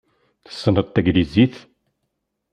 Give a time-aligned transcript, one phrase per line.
[0.45, 1.55] Tessneḍ taglizit?